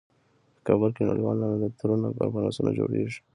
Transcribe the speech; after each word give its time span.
په 0.55 0.61
کابل 0.67 0.89
کې 0.95 1.07
نړیوال 1.09 1.37
نندارتونونه 1.41 2.05
او 2.07 2.15
کنفرانسونه 2.19 2.69
جوړیږي 2.79 3.19